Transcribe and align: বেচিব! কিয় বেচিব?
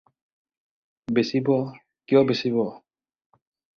বেচিব! 1.15 1.47
কিয় 2.07 2.21
বেচিব? 2.27 2.55